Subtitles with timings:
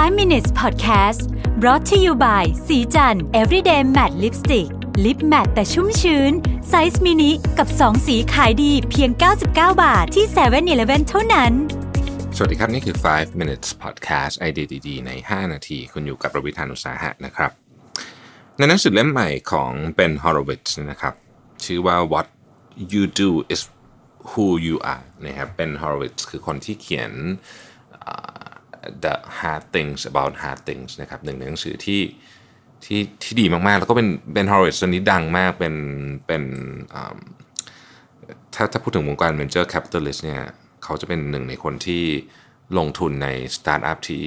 [0.00, 1.22] 5 minutes podcast
[1.60, 4.68] brought to you by ศรีจันทร์ everyday matte lipstick
[5.04, 6.32] lip matte แต่ชุ่มชื้น
[6.68, 9.46] ไซส์มินิกับ 2 สีขายดีเพียง 99
[9.82, 11.52] บาทที่7-Eleven เท่านั้น
[12.36, 17.50] สวัสดีครับ นี่คือ 5 minutes podcast ไอเดียดีๆใน 5 นาที คุณอยู่กับผมรวิศ หาญอุตสาหะนะครับ
[18.56, 21.14] ในหนังสือเล่มใหม่ของ Ben Horowitz นะครับ
[21.64, 22.26] ชื่อว่า What
[22.92, 23.60] You Do is
[24.30, 27.12] Who You Are นะครับ Ben Horowitz คือคนที่เขียน
[29.04, 32.02] The Hard Things About Hard Things นะครับหนึ่งในหนังสือที่
[32.84, 35.74] ที่ที่ดีมากๆ แล้วก็เป็น Ben Horowitz ตอนนี้ดังมากเป็น
[36.26, 36.42] เป็น
[38.54, 40.42] ถ้าถ้าพูดถึงวงการ venture capitalist เนี่ย
[40.84, 42.04] เขาจะเป็นหนึ่งในคนที่
[42.78, 44.24] ลงทุนในสตาร์ทอัพที่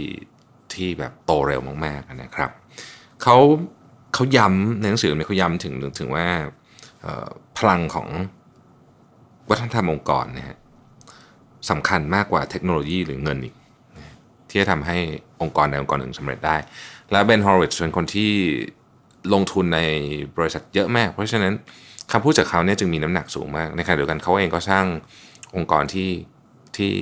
[0.74, 2.52] ที่แบบโตเร็วมากๆนะครับ
[3.24, 3.38] เขา
[4.14, 6.28] เขาย้ำในหนังสือเนี่ยเขาย้ำถึงถึงว่า
[7.58, 8.08] พลังของ
[9.50, 10.58] วัฒนธรรมองค์กรนะฮะ
[11.70, 13.56] สำคัญมากกว่าเทคโนโลยีหรือเงินอีก
[14.54, 14.98] ที่จะทำให้
[15.42, 16.58] องค์กรใดองค์กรหนึ่งสำเร็จได้
[17.12, 18.32] และ Ben Horowitz เป็นคนที่
[19.34, 19.80] ลงทุนใน
[20.38, 21.54] บริษัทเยอะมาก เพราะฉะนั้น
[22.12, 24.86] คำพูดจากเขาเนี่ยจึงมีน้ำหนักสูงมากในขณะเดียวกันเขาเองก็สร้าง
[25.56, 26.10] องค์กรที่
[26.78, 26.94] ที่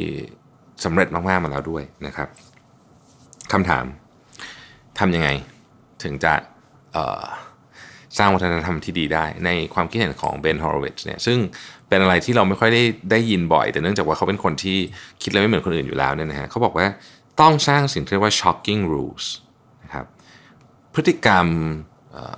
[0.85, 2.27] สำเร็จมากๆมาแล้วด้วยนะครับ
[3.51, 3.85] คำถาม
[4.99, 5.29] ทำยังไง
[6.03, 6.33] ถึงจะ
[8.17, 11.37] สร้างวัฒนธรรมที่ดีได้ ในความคิดเห็นของ Ben Horowitz เนี่ยซึ่ง
[11.87, 14.77] เป็นอะไรที่เราไม่ค่อยได้ได้ยินบ่อย แต่เนื่องจากว่าเขาเป็นคนที่
[15.21, 16.85] คิดอะไรไม่เหมือนคนอื่นอยู่แล้วเนี่ยนะฮะเขาบอกว่า
[17.41, 19.25] ต้องสร้างสิ่งที่เรียกว่า shocking rules
[19.83, 20.05] นะครับ
[20.93, 21.47] พฤติกรรม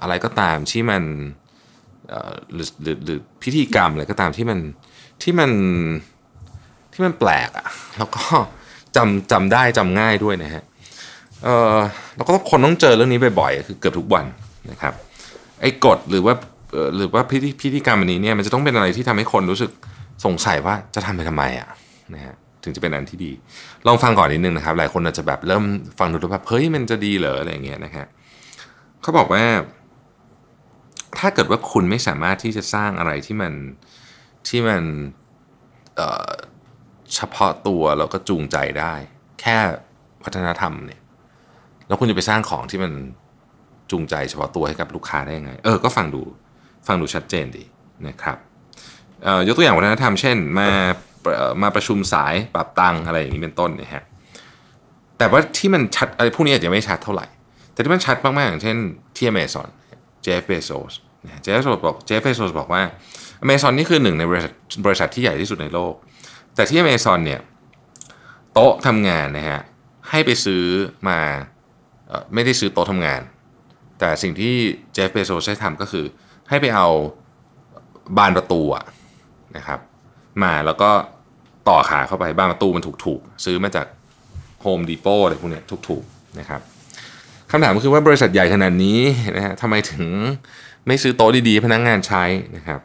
[0.02, 1.04] อะไรก็ตามที่มัน
[2.54, 4.60] หรือหรือหรือพิธีกรรมอะไรก็ตามที่มัน
[5.24, 5.52] ที่มัน
[6.94, 8.24] ที่มันแปลกอะ่ะแล้วก็
[8.96, 10.64] จำจำได้จำง่ายด้วยนะฮะ
[11.44, 11.78] เออ
[12.16, 14.26] แล้วก็คนต้องเจอเรื่องนี้บ่อยๆคือเกือบทุกวัน
[14.72, 14.94] นะครับ
[15.62, 16.34] ไอ้กฎหรือว่า
[16.96, 19.72] หรือว่าพิธีพิธีกรรมอันนี้เนี่ยมันจะต้องเป็นอะไรที่ทำให้คนรู้สึก
[20.26, 21.68] สงสัยว่าจะทำไปทำไมอะ่ะ
[22.14, 23.32] นะฮะ ถึงจะเป็นอันที่ดี
[23.88, 25.64] ลองฟังก่อนนิดนึงนะครับ หลายคนอาจจะแบบเริ่ม
[26.00, 28.06] ฟังดูแบบเฮ้ยมันจะดีเหรออะไรเงี้ยนะฮะ
[29.02, 29.44] เขาบอกว่า
[31.20, 33.54] ถ้าเกิดว่าคุณไม่สามารถที่จะสร้างอะไรที่มัน
[34.48, 34.84] ที่มัน
[37.16, 38.94] เฉพาะตัวแล้วก็จูงใจได้
[39.42, 39.58] แค่
[40.24, 41.02] วัฒนธรรมเนี่ย
[41.88, 42.92] แล้วคุณจะไปสร้างของที่มัน
[43.92, 46.24] จูงใจเฉพาะตัวให้กับลูกค้าได้ยังไง เออ ก็ฟังดู
[46.88, 47.64] ฟังดูชัดเจนดี
[48.08, 48.38] นะครับ
[49.48, 50.70] ยกตัวอย่างวัฒนธรรมเช่น มา
[51.62, 54.04] มาประชุมสายปรับตังอะไรอย่างนี้เป็นต้นนะฮะ
[55.18, 57.26] แต่ว่าที่มันชัดอะไรพวกนี้อาจจะไม่ชัดเท่าไหร่
[57.74, 58.78] แต่ที่มันชัดมากๆอย่างเช่น
[59.16, 59.70] ที่ Amazon
[60.24, 60.94] Jeff Bezos
[61.42, 62.82] Jeff Bezos บอก Jeff Bezos บอกว่า
[63.42, 64.52] อเมซอนนี่คือหนึ่งในบริษัท
[64.86, 65.94] บริษัทที่ใหญ่ที่สุดในโลก
[66.56, 67.42] แต่ที่อเมซอนเนี่ย
[68.54, 69.62] โต๊ะทำงานนะฮะ
[70.10, 70.64] ให้ไปซื้อ
[71.10, 71.20] มา
[72.34, 73.22] ไม่ได้ซื้อโต๊ะทำงาน
[74.00, 74.54] แต่สิ่งที่
[74.94, 76.06] เจฟเบโซสใช้ทำก็คือ
[76.50, 76.88] ให้ไปเอา
[78.18, 78.62] บานประตู
[79.58, 79.80] นะครับ
[80.44, 80.92] มาแล้วก็
[81.70, 83.86] ต่อขาเข้าไปบ้านประตูมันถูกๆ ซื้อมาจาก
[84.62, 86.62] โฮมดีโปอะไรพวกนี้ถูกๆนะครับ
[87.52, 89.00] คำถามก็คือว่าบริษัทใหญ่ขนาดนี้
[89.36, 90.04] นะฮะทำไมถึง
[90.88, 92.24] ไม่ซื้อโต๊ะดีๆพนักงงานใช้
[92.58, 92.80] นะครับ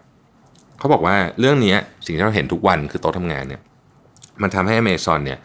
[0.78, 3.62] เขาบอกว่าเรื่องนี้สิ่งที่เราเห็นทุกวันคือโต๊ะทำงานเนี่ย
[4.42, 5.38] มันทำให้อเมซอนเนี่ย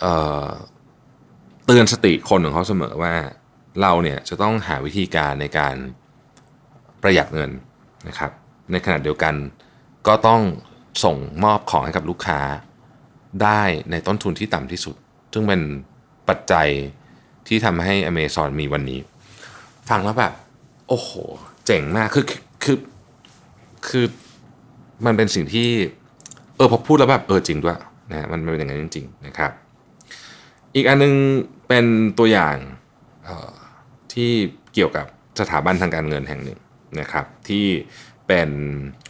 [0.00, 3.14] เเตือนสติคนของเขาเสมอว่า
[3.82, 5.74] เราเนี่ยจะต้องหาวิธีการในการ
[7.02, 7.50] ประหยัดเงิน
[8.08, 8.30] นะครับ
[8.70, 9.34] ในขณะเดียวกัน
[10.06, 10.40] ก็ต้อง
[11.04, 12.40] ส่งมอบของให้กับลูกค้า
[13.42, 14.96] ได้ในต้นทุนที่ต่ำที่สุด
[15.32, 15.60] ซึ่งเป็น
[16.28, 16.68] ปัจจัย
[17.46, 19.00] ที่ทำให้ Amazon มีวันนี้
[19.88, 20.32] ฟังแล้วแบบ
[20.88, 21.10] โอ้โห
[21.66, 22.24] เจ๋งมาก คือ
[22.64, 22.78] คือ
[23.88, 24.06] คือ
[25.06, 25.68] มันเป็นสิ่งที่
[26.56, 27.78] เออพอพูดแล้วแบบ เออจริงด้วย
[28.10, 29.50] นะมันเป็นอย่างนั้นจริง ๆ นะครับ
[30.74, 31.14] อีกอันนึง
[31.68, 31.86] เป็น
[32.18, 32.56] ตัวอย่าง
[34.12, 34.30] ที่
[34.74, 35.06] เกี่ยวกับ
[35.40, 36.58] สถาบันทางการเงินแห่งหนึ่ง
[37.00, 37.66] นะครับ ที่
[38.28, 38.50] เป็น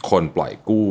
[0.09, 0.89] คนปล่อยกู้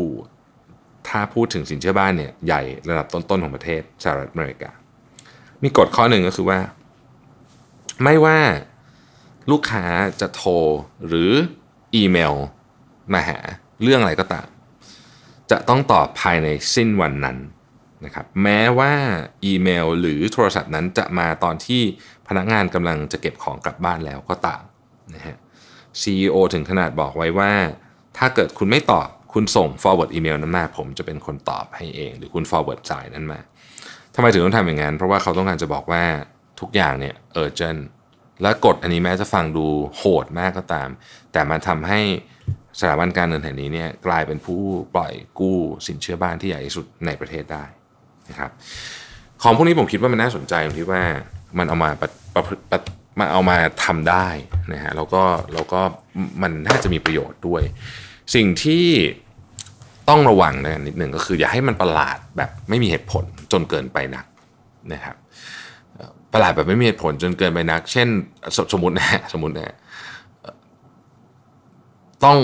[1.09, 4.71] ถ้าพูดถึงสินเชื่อบ้านเนี่ยใหญ่ระดับต้นๆของประเทศสหรัฐอเมริกา
[5.63, 6.59] มีกฎข้อหนึ่งก็คือว่า
[8.03, 8.39] ไม่ว่า
[9.51, 9.85] ลูกค้า
[10.21, 10.53] จะโทร
[11.07, 11.33] หรือ
[11.95, 12.35] อีเมล
[13.13, 13.39] มาหา
[13.83, 14.47] เรื่องอะไรก็ตาม
[15.51, 17.39] จะต้องตอบภายในสิ้นวันนั้น
[18.05, 18.93] นะครับแม้ว่า
[19.45, 21.83] อีเมลหรือโทรศัพท์นั้นจะมาตอนที่
[22.29, 24.63] พนักงานกำลังจะเก็บของกลับบ้านแล้วก็ตาม
[25.15, 25.37] นะฮะ
[26.01, 27.53] CEO ถึงขนาดบอกไว้ว่า
[28.17, 33.41] ถ้าเกิดคุณไม่ตอบ คุณส่ง forward อีเมลนั้นมาผมจะเป็นคนตอบให้เอง หรือคุณ forward สายนั้นมา
[34.15, 36.05] ทำไมถึงต้องทำอย่างนั้น เพราะว่าเขาต้องการจะบอกว่า
[36.61, 37.81] ทุกอย่างเนี่ย urgent
[38.43, 39.67] และกฎอันนี้แม้จะฟังดู
[39.97, 40.89] โหดมากก็ตาม
[41.33, 42.01] แต่มันทำให้
[42.81, 44.61] สถาบันการเงินแห่งนี้เนี่ยกลายเป็นผู้
[44.95, 47.65] ปล่อยกู้สินเชื่อบ้านที่ใหญ่ที่สุดในประเทศได้
[48.31, 48.51] นะครับ
[49.43, 51.03] ของพวกนี้ผมคิดว่ามันน่าสนใจตรงที่ว่า
[51.59, 52.09] มันเอามาประ
[52.71, 52.73] ป
[53.19, 54.29] มาเอามาทำได้
[54.73, 55.23] นะฮะแล้วก็
[55.55, 55.81] แล้วก็
[56.43, 57.63] มันน่าจะมีประโยชน์ด้วย
[58.35, 58.87] สิ่งที่
[60.09, 64.27] ต้องระวังนะนิดหนึ่งก็คืออย่าให้มันประหลาดแบบไม่มีเหตุผลจนเกินไปนัก
[64.93, 65.17] นะครับ
[66.33, 68.09] ประหลาดแบบไม่มีเหตุผลจนเกินไปนัก เช่น
[68.57, 69.75] สสมมตินะสมมตินะ
[72.25, 72.39] ต้อง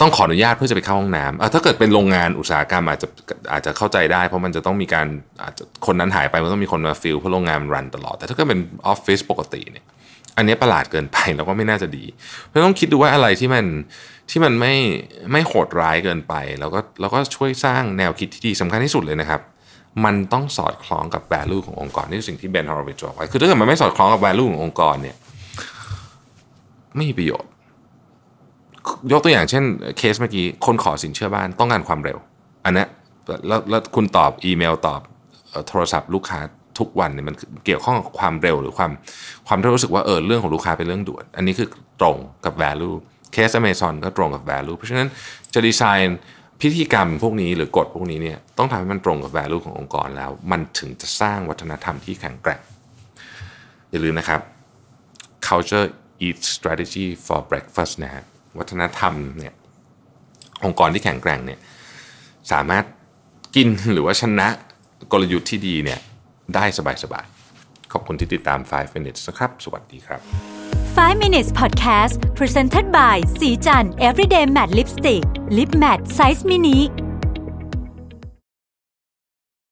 [0.00, 3.08] ต้องขออนุญาตเพื่อจะไปเข้าห้องน้ำถ้าเกิดเป็นโรงงานอุตสาหกรรมอาจจะ
[3.52, 5.06] อาจจะเข้าใจได้ เพราะมันจะต้องมีการ
[5.42, 9.84] อาจจะคนนั้นหายไปมันต้องมีคนมา fill เพราะโรงงานมัน run ตลอด แต่ถ้าเกิดเป็นออฟฟิศปกติเนี่ย
[10.36, 12.04] อันนี้ประหลาดเกินไปแล้วก็ไม่น่าจะดี
[12.46, 13.64] เพราะต้องคิดดูว่าอะไรที่มัน
[14.30, 14.74] ที่มันไม่
[15.32, 19.40] ไม่โหดร้ายเกินไป แล้วก็แล้วก็ช่วยสร้างแนวคิดที่ดีสำคัญที่สุดเลยนะครับ
[20.04, 25.16] มันต้องสอดคล้องกับ value ขององค์กรนี่คือสิ่งที่ Ben Horowitz บอกไว้คือถ้าเกิดมันไม่สอดคล้องกับ value ขององค์กรเนี่ย
[26.96, 27.50] ไม่มีประโยชน์
[29.12, 29.64] ยกตัวอย่างเช่น
[29.98, 32.18] เคสเมื่อกี้คนขอสินเชื่อบ้านต้องการความเร็ว
[32.64, 32.84] อันนี้
[33.48, 35.00] แล้วแล้วคุณตอบอีเมลตอบ
[35.68, 36.40] โทรศัพท์ลูกค้า
[36.78, 37.34] ทุกวันเนี่ยมัน
[37.66, 38.90] เกี่ยวข้องกับความเร็วหรือความ
[39.46, 41.68] ความที่รู้สึกว่าเออเรื่องของลูกค้าเป็นเรื่องด่วน อันนี้คือ
[42.00, 42.96] ตรงกับ value
[43.32, 45.08] เคส Amazon ก็ตรงกับ value เพราะฉะนั้น
[45.54, 46.18] จะดีไซน์
[46.60, 52.60] พิธีกรรมพวกนี้หรือกฎพวกนี้เนี่ยต้องทำให้มันตรงกับ value ขององค์กรแล้ว มันถึงจะสร้างวัฒนธรรมที่แข็งแกร่ง
[53.90, 54.40] อย่าลืมนะครับ
[55.46, 55.86] culture
[56.26, 58.24] eat strategy for breakfast นะฮะ
[58.58, 59.54] วัฒนธรรมเนี่ย
[60.64, 61.58] องค์กรที่แข็งแกร่งเนี่ย
[62.52, 62.84] สามารถ
[63.56, 64.48] กินหรือว่าชนะ
[65.12, 66.00] กลยุทธ์ที่ดีเนี่ย
[66.54, 66.80] ได้ส
[67.12, 70.20] บายๆ ขอบคุณที่ติดตาม 5 minutes นะครับ สวัสดีครับ
[70.96, 75.24] 5 minutes podcast presented by สีจัน everyday matte lipstick
[75.56, 76.78] lip matte size mini